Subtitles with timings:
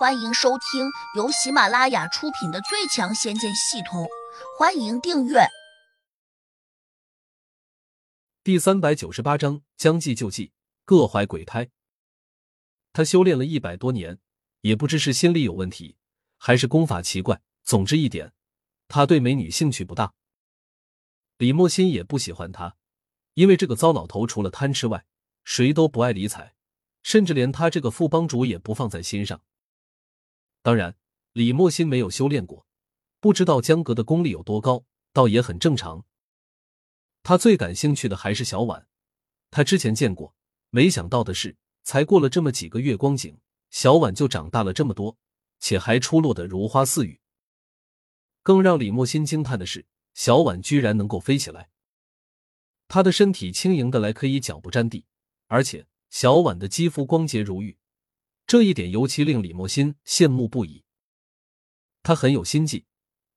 [0.00, 4.04] 欢迎收听由喜马拉雅出品的《最强仙剑系统》，
[4.58, 5.40] 欢迎订阅。
[8.42, 10.52] 第三百九十八章：将计就计，
[10.86, 11.68] 各怀鬼胎。
[12.94, 14.18] 他修炼了一百多年，
[14.62, 15.98] 也不知是心理有问题，
[16.38, 17.42] 还是功法奇怪。
[17.62, 18.32] 总之一点，
[18.88, 20.14] 他对美女兴趣不大。
[21.36, 22.74] 李莫心也不喜欢他，
[23.34, 25.04] 因为这个糟老头除了贪吃外，
[25.44, 26.54] 谁都不爱理睬，
[27.02, 29.42] 甚至连他这个副帮主也不放在心上。
[30.62, 30.96] 当然，
[31.32, 32.66] 李莫心没有修炼过，
[33.18, 36.04] 不知道江阁的功力有多高，倒也很正常。
[37.22, 38.86] 他最感兴趣的还是小婉，
[39.50, 40.34] 他之前见过，
[40.70, 43.38] 没想到的是，才过了这么几个月光景，
[43.70, 45.16] 小婉就长大了这么多，
[45.58, 47.20] 且还出落得如花似玉。
[48.42, 51.70] 更让李莫心惊叹的是，小婉居然能够飞起来。
[52.88, 55.06] 她的身体轻盈的来，可以脚不沾地，
[55.46, 57.78] 而且小婉的肌肤光洁如玉。
[58.50, 60.82] 这一点尤其令李莫心羡慕不已。
[62.02, 62.84] 他很有心计，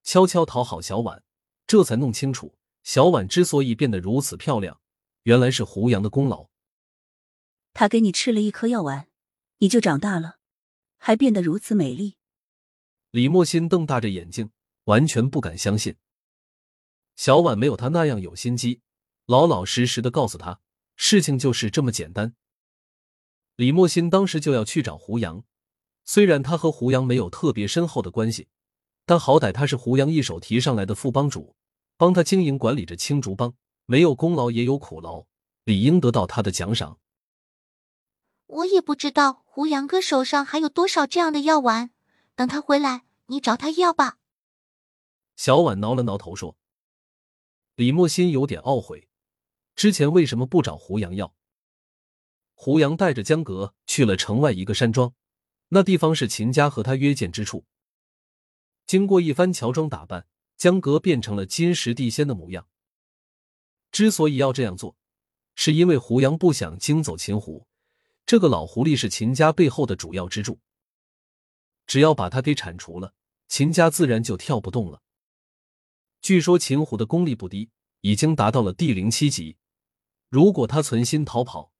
[0.01, 1.21] 悄悄讨好小婉，
[1.67, 4.81] 这才弄清楚小婉之所以变得如此漂亮，
[5.21, 6.49] 原来是胡杨的功劳。
[7.75, 9.07] 他给你吃了一颗药丸，
[9.59, 10.39] 你就长大了，
[10.97, 12.15] 还变得如此美丽。
[13.11, 14.49] 李莫心瞪大着眼睛，
[14.85, 15.95] 完全不敢相信。
[17.15, 18.81] 小婉没有他那样有心机，
[19.27, 20.59] 老老实实的告诉他，
[20.95, 22.33] 事情就是这么简单。
[23.55, 25.43] 李莫心当时就要去找胡杨，
[26.03, 28.47] 虽然他和胡杨没有特别深厚的关系，
[29.05, 31.55] 但好歹他是胡杨一手提上来的副帮主，
[31.95, 33.53] 帮他经营管理着青竹帮，
[33.85, 35.25] 没有功劳也有苦劳，
[35.65, 36.99] 理应得到他的奖赏。
[38.47, 41.91] 我也不知道胡杨哥手上还有多少这样的药丸，
[42.35, 44.17] 等他回来，你找他要吧。
[45.35, 46.55] 小婉挠了挠头说
[47.75, 49.07] ：“李莫心有点懊悔，
[49.75, 51.33] 之前为什么不找胡杨要？”
[52.63, 55.13] 胡杨带着江阁去了城外一个山庄，
[55.67, 57.65] 那地方是秦家和他约见之处。
[58.87, 62.65] 经过一番乔装打扮，江阁变成了金石地仙的模样。
[63.91, 64.95] 之所以要这样做，
[65.55, 67.67] 是因为胡杨不想惊走秦胡。
[68.25, 70.57] 这个老狐狸是秦家背后的主要支柱，
[71.85, 73.13] 只要把他给铲除了，
[73.49, 75.01] 秦家自然就跳不动了。
[76.21, 79.57] 据说秦虎的功力不低，已经达到了第零七级。
[80.29, 81.72] 如果他存心逃跑，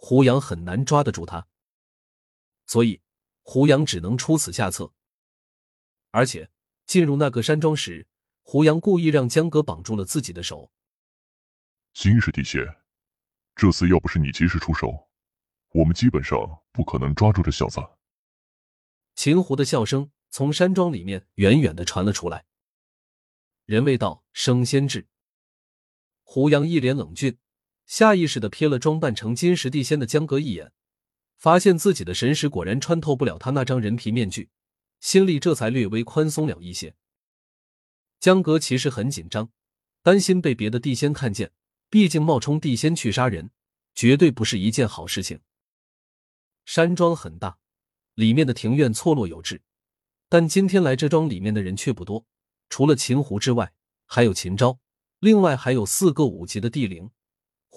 [0.00, 1.48] 胡杨很难抓得住他，
[2.66, 3.02] 所以
[3.42, 4.92] 胡杨只能出此下策。
[6.12, 6.48] 而且
[6.86, 8.06] 进入那个山庄时，
[8.42, 10.70] 胡杨故意让江哥绑住了自己的手。
[11.92, 12.64] 金石地仙，
[13.56, 15.10] 这次要不是你及时出手，
[15.70, 16.38] 我们基本上
[16.70, 17.80] 不可能抓住这小子。
[19.16, 22.46] 秦胡的笑声从山庄里面远远的传了出来。
[23.64, 25.08] 人未到，声先至。
[26.22, 27.36] 胡杨一脸冷峻。
[27.88, 30.72] 下意识的瞥了装扮成金石地仙的江哥一眼，
[31.38, 34.50] 发现自己的神识果然穿透不了他那张人皮面具，
[35.00, 36.94] 心里这才略微宽松了一些。
[38.20, 39.50] 江哥其实很紧张，
[40.02, 41.50] 担心被别的地仙看见，
[41.88, 43.50] 毕竟冒充地仙去杀人，
[43.94, 45.40] 绝对不是一件好事情。
[46.66, 47.56] 山庄很大，
[48.12, 49.62] 里面的庭院错落有致，
[50.28, 52.26] 但今天来这庄里面的人却不多，
[52.68, 53.72] 除了秦胡之外，
[54.04, 54.78] 还有秦昭，
[55.20, 57.10] 另外还有四个五级的地灵。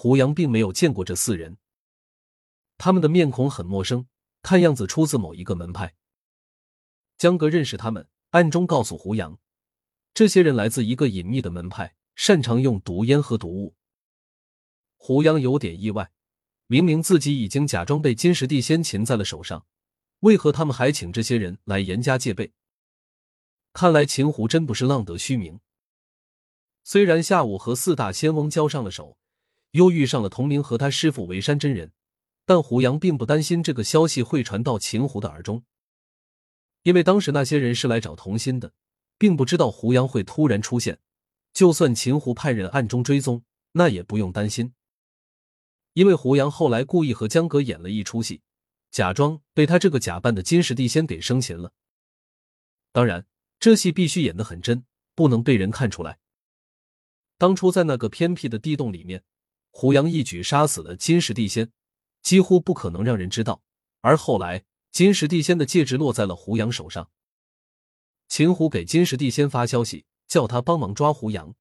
[0.02, 1.60] 胡杨并没有见过这四人，
[2.80, 4.08] 他们的面孔很陌生，
[4.42, 5.94] 看样子出自某一个门派。
[7.20, 9.38] 江哥认识他们，暗中告诉胡杨，
[10.12, 13.76] 这些人来自一个隐秘的门派，擅长用毒烟和毒物。
[14.98, 16.12] 胡杨有点意外，
[16.66, 19.68] 明明自己已经假装被金石地仙擒在了手上，
[20.22, 22.54] 为何他们还请这些人来严加戒备？
[23.72, 25.60] 看来秦胡真不是浪得虚名。
[26.84, 29.20] 虽然下午和四大仙翁交上了手。
[29.72, 31.94] 又遇上了同名和他师傅为山真人，
[32.46, 35.64] 但胡杨并不担心这个消息会传到秦胡的耳中，
[36.84, 38.74] 因为当时那些人是来找童心的，
[39.18, 41.00] 并不知道胡杨会突然出现。
[41.54, 43.44] 就算秦胡派人暗中追踪，
[43.74, 44.74] 那也不用担心，
[45.94, 48.42] 因为胡杨后来故意和江阁演了一出戏，
[48.90, 51.74] 假装被他这个假扮的金石地仙给生擒了。
[52.92, 53.26] 当然，
[53.60, 54.86] 这戏必须演得很真，
[55.16, 56.20] 不能被人看出来。
[57.38, 59.24] 当初在那个偏僻的地洞里面。
[59.72, 61.72] 胡杨一举杀死了金石地仙，
[62.22, 63.64] 几乎不可能让人知道。
[64.02, 67.10] 而后来，金石地仙的戒指落在了胡杨手上。
[68.28, 71.56] 秦虎给金石地仙发消息，叫他帮忙抓胡杨。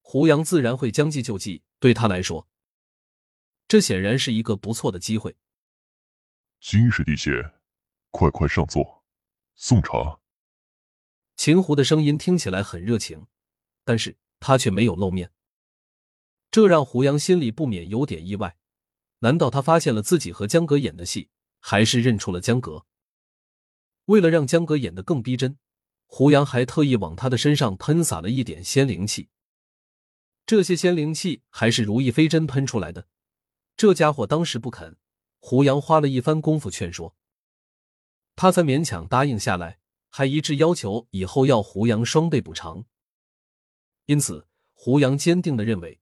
[0.00, 2.48] 胡杨自然会将计就计，对他来说，
[3.68, 5.36] 这显然是一个不错的机会。
[6.60, 7.32] 金石地仙，
[8.10, 9.04] 快快上座，
[9.54, 10.20] 送茶。
[11.36, 13.26] 秦胡的声音听起来很热情，
[13.84, 15.32] 但是他却没有露面。
[16.56, 18.56] 这让胡杨心里不免有点意外，
[19.18, 21.28] 难道他发现了自己和江格演的戏，
[21.60, 22.86] 还是认出了江格？
[24.06, 25.58] 为了让江格演得更逼真，
[26.06, 29.28] 胡杨还特意往他的身上喷洒了一点仙灵气。
[30.46, 33.06] 这些仙灵气还是如意飞针喷出来的。
[33.76, 34.96] 这家伙当时不肯，
[35.38, 37.14] 胡杨花了一番功夫劝说，
[38.34, 42.86] 他才勉强答应下来，还一致要求以后要胡杨双倍补偿。
[44.06, 46.00] 因此，胡杨坚定的认为，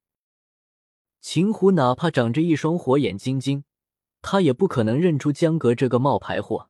[1.27, 3.65] 秦胡哪怕长着一双火眼金睛，
[4.21, 6.69] 他也不可能认出江格这个冒牌货。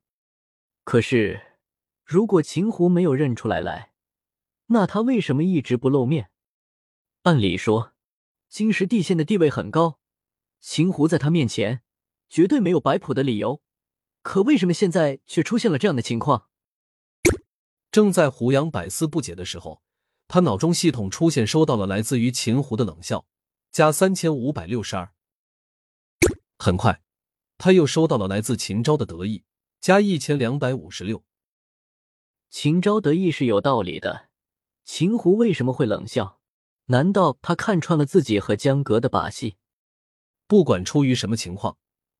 [0.84, 1.58] 可是，
[2.04, 3.90] 如果秦胡没有认出来来，
[4.66, 6.30] 那他为什么一直不露面？
[7.22, 7.94] 按理说，
[8.48, 9.98] 金石地县的地位很高。
[10.60, 11.82] 秦胡在他面前
[12.28, 13.60] 绝对没有摆谱的理由，
[14.22, 16.46] 可为什么现在却出现了这样的情况？
[17.90, 19.82] 正在胡杨百思不解的时候，
[20.28, 23.26] 他脑中系统出现收到了来自于秦胡的冷笑，
[23.74, 25.12] 加三千五百六十二。
[26.56, 27.02] 很快，
[27.58, 29.42] 他又收到了来自秦昭的得意，
[29.80, 31.24] 加一千两百五十六。
[32.50, 34.28] 秦昭得意是有道理的，
[34.84, 36.38] 秦胡为什么会冷笑？
[36.84, 39.56] 难道他看穿了自己和江格的把戏？
[40.46, 41.76] 不管出于什么情况，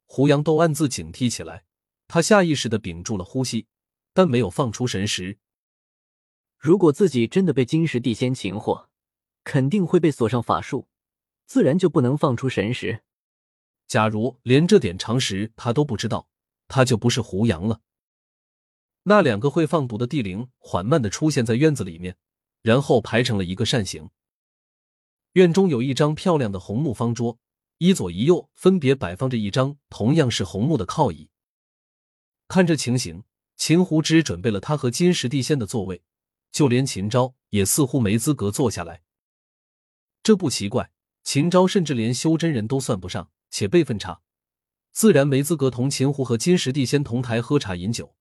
[0.06, 1.64] 胡杨都暗自警惕起来。
[2.08, 3.68] 他下意识的屏住了呼吸，
[4.12, 5.38] 但没有放出神识。
[6.58, 8.90] 如果自己真的被金石地仙擒获，
[9.44, 10.88] 肯定会被锁上法术，
[11.46, 13.02] 自然就不能放出神识。
[13.87, 16.29] 假如连这点常识他都不知道，
[16.69, 17.81] 他就不是胡杨了。
[19.05, 22.17] 那两个会放毒的地灵缓慢的出现在院子里面，
[22.62, 24.11] 然后排成了一个扇形。
[25.32, 27.38] 院中有一张漂亮的红木方桌。
[27.79, 31.29] 一左一右分别摆放着一张同样是红木的靠椅。
[32.47, 33.25] 看这情形，
[33.56, 36.00] 秦胡只准备了他和金石地仙的座位，
[36.52, 39.02] 就连秦昭也似乎没资格坐下来。
[40.23, 40.93] 这不奇怪，
[41.25, 44.23] 秦昭甚至连修真人都算不上，且辈分差，
[44.93, 48.15] 自然没资格同秦胡和金石地仙同台喝茶饮酒。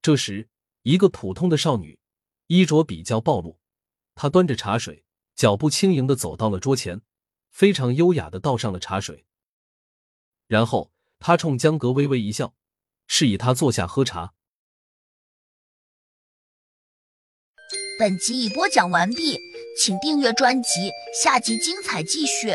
[0.00, 0.48] 这时，
[0.82, 1.98] 一个普通的少女，
[2.46, 3.58] 衣着比较暴露，
[4.14, 5.04] 她端着茶水，
[5.34, 7.02] 脚步轻盈的走到了桌前。
[7.50, 9.24] 非常优雅的倒上了茶水，
[10.46, 12.54] 然后他冲江格微微一笑，
[13.08, 14.34] 示意他坐下喝茶。
[17.98, 19.40] 本集已播讲完毕，
[19.76, 20.90] 请订阅专辑，
[21.22, 22.54] 下集精彩继续。